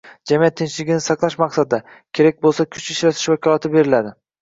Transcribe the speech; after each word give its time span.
jamiyat 0.29 0.55
tinchligini 0.61 1.03
saqlash 1.09 1.37
maqsadida, 1.43 1.81
kerak 2.21 2.43
bo‘lsa 2.49 2.69
kuch 2.75 2.91
ishlatish 2.97 3.31
vakolati 3.37 3.77
beriladi 3.81 4.21